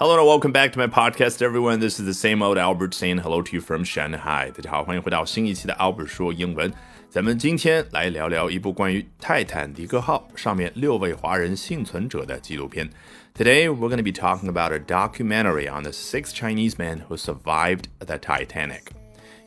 [0.00, 1.78] Hello and welcome back to my podcast, everyone.
[1.78, 4.50] This is the same old Albert saying hello to you from Shanghai.
[4.50, 6.72] 大家好，欢迎回到新一期的 Albert 说英文。
[7.10, 12.88] 咱们今天来聊聊一部关于泰坦尼克号上面六位华人幸存者的纪录片。
[13.34, 17.84] Today we're going to be talking about a documentary on the six Chinese men who survived
[17.98, 18.92] the Titanic.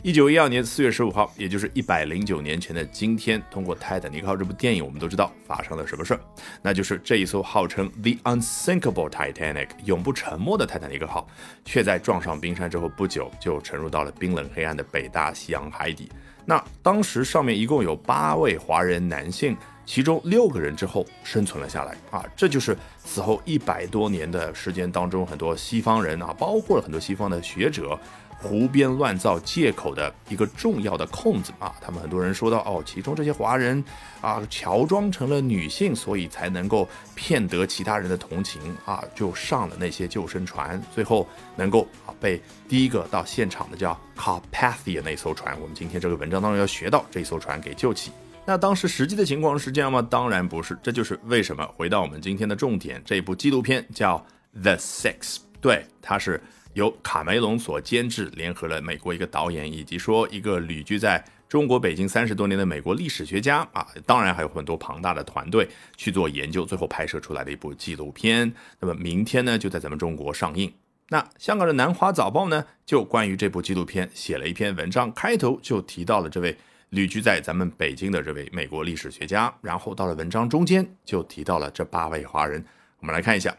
[0.04, 6.20] 一九一二年四月十五号，也就是一百零九年前的今天，通过《泰坦尼克号》这部电影，我们都知道发生了什么事儿，
[6.62, 11.26] 那就是这一艘号称 The Unsinkable Titanic 永不沉没的泰坦尼克号，
[11.64, 16.08] 却在撞上冰山之后不久就沉入到了冰冷黑暗的北大西洋海底。
[16.44, 27.98] 那当时上面一共有八位华人男性，其中六个人之后生存了下来啊，这就是此后一百多年的时间当中，很多西方人啊，包括了很多西方的学者。
[28.40, 31.74] 胡编乱造借口的一个重要的空子啊！
[31.80, 33.82] 他们很多人说到哦，其中这些华人
[34.20, 48.12] 啊，乔装成了女性，所以才能够骗得其他人的同情啊，就上了那些救生船，最后能够啊被第一个到现场的叫 Carpathia 那艘船，我们今天这个文章当中要学到这艘船给救起。
[48.46, 50.00] 那当时实际的情况是这样吗？
[50.00, 54.24] 当然不是，这就是为什么回到我们今天的重点，这部纪录片叫
[54.62, 56.40] The Six，对，它是。
[56.78, 68.52] 由卡梅隆所监制，联合了美国一个导演，以及说一个旅居在中国北京三十多年的美国历史学家啊，当然还有很多庞大的团队去做研究，最后拍摄出来的一部纪录片。
[68.78, 70.72] 那么明天呢，就在咱们中国上映。
[71.08, 76.56] 那香港的南华早报呢，就关于这部纪录片写了一篇文章，开头就提到了这位
[76.90, 82.64] 旅居在咱们北京的这位美国历史学家，然后到了文章中间就提到了这八位华人。
[83.00, 83.52] 我们来看一下。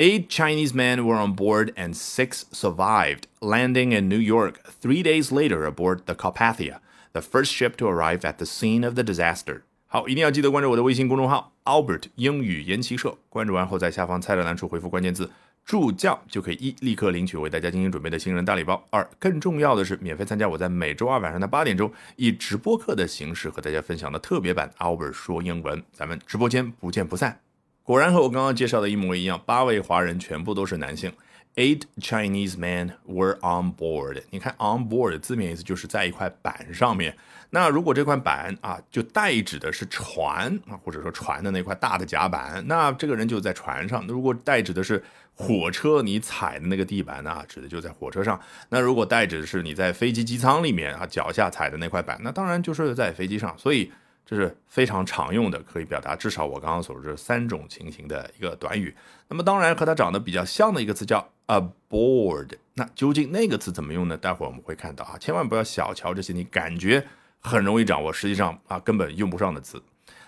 [0.00, 5.32] Eight Chinese men were on board and six survived, landing in New York three days
[5.32, 6.78] later aboard the Carpathia,
[7.12, 9.62] the first ship to arrive at the scene of the disaster.
[9.88, 13.18] 好，一定要记得关注我的微信公众号 Albert 英语研习社。
[13.28, 15.28] 关注完后，在下方菜单栏处回复关键字
[15.66, 18.80] “助教”，就可以一立刻领取为大家精心准备的新人大礼包。
[18.90, 25.82] 二，更重要的是，免费参加我在每周二晚上的八点钟以直播课的形式和大家分享的特别版 Albert 说英文。
[25.92, 27.40] 咱们直播间不见不散。
[27.88, 31.10] 果然和我刚刚介绍的一模一样，八位华人全部都是男性。
[31.54, 34.22] Eight Chinese men were on board。
[34.28, 37.16] 你看，on board 字面意思就是在一块板上面。
[37.48, 44.04] 那如果这块板啊，就代指的是船啊，或者说船的那块大的甲板，那这个人就在船上。
[44.06, 48.38] 那如果代指的是火车，你踩的那个地板呢，指的就在火车上。
[48.68, 53.56] 那如果代指的是你在飞机机舱里面啊，脚下踩的那块板，那当然就是在飞机上。
[53.56, 53.90] 所以。
[54.30, 58.94] 这是非常常用的，可以表达至少我刚刚所说这三种情形的一个短语。
[59.26, 62.50] 那么当然和它长得比较像的一个词叫 aboard。
[62.74, 64.18] 那究竟那个词怎么用呢？
[64.18, 67.02] 待会儿我们会看到啊，千万不要小瞧这些你感觉
[67.40, 69.82] 很容易掌握，实际上啊根本用不上的词。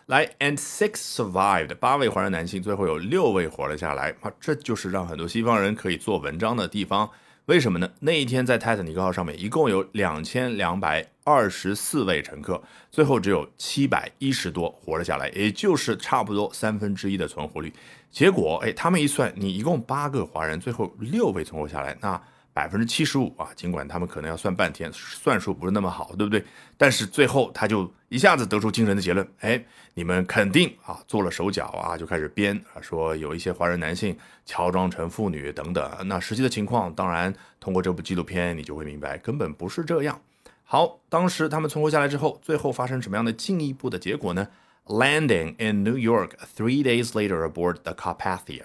[0.07, 7.11] 来，and six survived，八位华人男性，最后有六位活了下来啊，这就是让很多西方人可以做文章的地方。
[7.51, 7.91] 为什么呢？
[7.99, 12.63] 那一天在泰坦尼克号上面一共有两千两百二十四位乘客，
[12.93, 17.73] 最后只有七百一十多活了下来，也就是差不多三分之一的存活率。
[18.09, 22.23] 结果，哎，他们一算，你一共八个华人，最后六位存活下来，那。
[22.53, 26.45] 百分之七十五啊，尽管他们可能要算半天，算术不是那么好，对不对？
[26.77, 35.91] 但是最后他就一下子得出惊人的结论，哎，你们肯定啊做了手脚啊，就开始编啊，说有一些华人男性乔装成妇女等等。
[36.07, 40.21] 那实际的情况，当然通过这部纪录片你就会明白，根本不是这样。
[40.65, 44.49] 好，当时他们存活下来之后，最后发生什么样的进一步的结果呢
[44.87, 48.65] ？Landing in New York three days later aboard the Carpathia，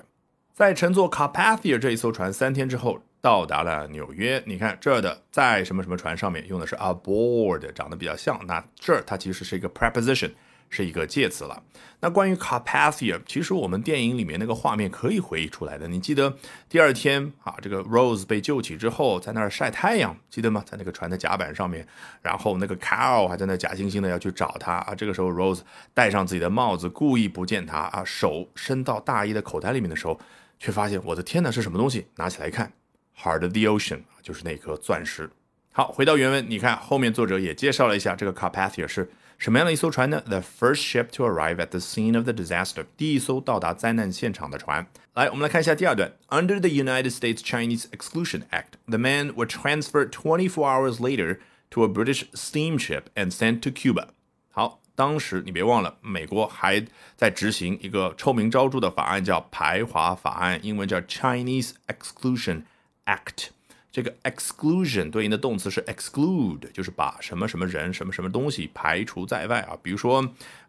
[0.54, 3.00] 在乘坐 Carpathia 这一艘船三天之后。
[3.26, 8.40] 到达了纽约，你看这儿的在什么什么船上面用的是 aboard，长得比较像。
[8.46, 10.32] 那这儿它其实是一个 preposition，
[10.70, 11.64] 是一个介词了。
[12.02, 15.88] 那关于 Carpathia，其实我们电影里面那个画面可以回忆出来的。
[15.88, 16.38] 你记得
[16.70, 20.64] 第二天啊，这个 Rose 被救起之后，在那儿晒太阳，记得吗？
[20.64, 21.88] 在那个船的甲板上面，
[22.22, 24.94] 然后那个 Carl 还在那假惺惺的要去找他啊。
[24.94, 25.62] 这个时候 Rose
[25.96, 30.20] 戴上自己的帽子，故意不见他啊，手伸到大衣的口袋里面的时候，
[30.60, 32.06] 却发现我的天哪，是什么东西？
[32.18, 32.72] 拿起来看。
[33.17, 35.31] Heart of the ocean 就是那颗钻石。
[35.73, 40.21] 好，回到原文，你看后面作者也介绍了一下这个 Carpathia 是什么样的一艘船呢？
[40.27, 44.87] The first ship to arrive at the scene of the disaster，第一艘到达灾难现场的船。
[45.15, 46.13] 来，我们来看一下第二段。
[46.29, 51.39] Under the United States Chinese Exclusion Act, the men were transferred 24 hours later
[51.71, 54.09] to a British steamship and sent to Cuba。
[54.51, 56.85] 好，当时你别忘了，美国还
[57.17, 62.63] 在执行一个臭名昭着的法案，叫排华法案，英文叫 Chinese Exclusion。
[63.06, 63.48] Act
[63.92, 69.78] 这个 exclusion 对应的动词是 exclude，就是把什么什么人、什么什么东西排除在外啊。
[69.82, 70.22] 比如说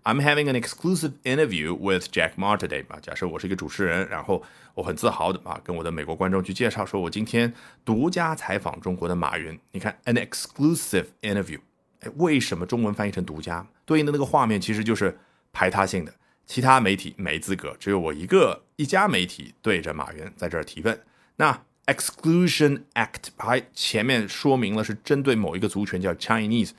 [0.04, 3.00] ，I'm having an exclusive interview with Jack Ma today 啊。
[3.02, 4.44] 假设我是一个主持人，然后
[4.74, 7.52] 我很自豪的啊，跟我的美国观众去介绍，说我今天
[7.84, 9.58] 独家采访中国的马云。
[9.72, 11.58] 你看，an exclusive interview，
[12.02, 13.66] 哎，为什么中文翻译成独家？
[13.84, 15.18] 对应的那个画面其实就是
[15.52, 16.14] 排他性的。
[16.46, 20.96] 其他媒体没资格，只有我一个一家媒体对着马云在这儿提问。
[21.34, 26.72] 那 Exclusion Act 还前面说明了是针对某一个族群叫 Chinese，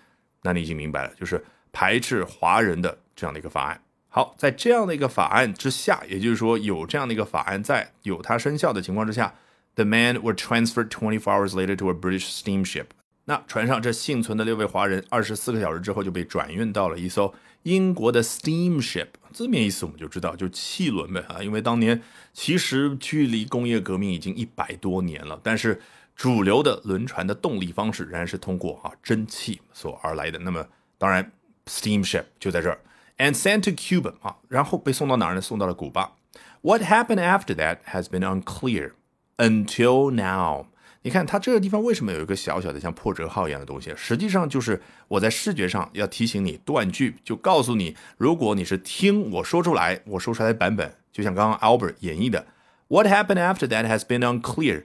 [0.44, 3.81] 那你已经明白了，就是排斥华人的这样的一个法案。
[4.09, 9.33] 好，在这样的一个法案之下，也就是说有这样的一个法案在有它生效的情况之下
[9.75, 12.88] ，the man were transferred twenty four hours later to a British steamship。
[13.30, 17.34] 那船上这幸存的六位华人，二十四个小时之后就被转运到了一艘
[17.64, 19.08] 英国的 steamship。
[19.34, 21.44] 字面意思我们就知道，就汽轮呗啊。
[21.44, 22.02] 因为当年
[22.32, 25.82] 其实距离工业革命已经一百多年了，但是
[26.16, 30.40] 主流的轮船的动力方式仍然是通过啊蒸汽所而来的。
[30.40, 30.66] 那么
[30.98, 31.30] 当然
[31.66, 32.80] ，steamship 就在这儿
[33.18, 35.42] ，and sent to Cuba 啊，然后被送到哪儿呢？
[35.42, 36.14] 送到了古巴。
[36.62, 38.94] What happened after that has been unclear
[39.36, 40.68] until now.
[41.04, 43.94] 你看它这个地方为什么有一个小小的像破折号一样的东西？
[43.96, 52.46] 实际上就是我在视觉上要提醒你断句，就告诉你，如果你是听我说出来，我说出来的版本，就像刚刚 Albert 演绎的
[52.88, 54.84] ，What happened after that has been unclear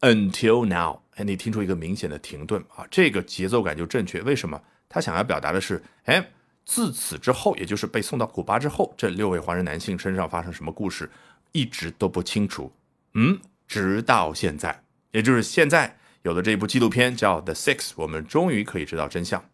[0.00, 1.00] until now。
[1.16, 4.20] 哎，你听出一个明显的停顿啊，这个节奏感就正确。
[4.22, 4.60] 为什么？
[4.88, 6.30] 他想要表达的是，哎，
[6.64, 11.10] 自此之后，也就是被送到古巴之后，这六位华人男性身上发生什么故事，
[11.52, 12.72] 一直都不清楚。
[13.14, 14.83] 嗯，直到现在。
[15.14, 19.44] 也就是现在有的这部纪录片叫《The Six》，我们终于可以知道真相。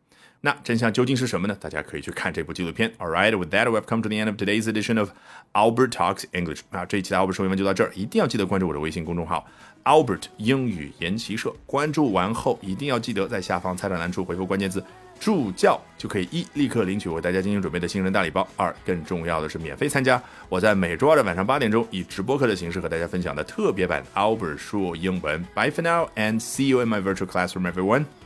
[0.41, 1.55] 那真相究竟是什么呢？
[1.61, 2.91] 大家可以去看这部纪录片。
[2.97, 5.11] All right, with that, we've come to the end of today's edition of
[5.53, 6.61] Albert Talks English。
[6.71, 9.47] 啊，这一期的 Albert 说英文就到这儿，一定要记得关注我的微信公众号
[9.85, 11.55] Albert 英语研习社。
[11.67, 14.83] 关注完后，一定要记得在下方菜单栏处回复关键字。
[15.21, 18.47] 助教就可以一立刻领取为大家精心准备的新人大礼包。
[18.57, 25.45] 二更重要的是免费参加我在每周二的晚上八点钟以直播课的形式和大家分享的特别版 Albert 说英文。
[25.55, 28.20] Bye for now and see you in my virtual classroom, everyone.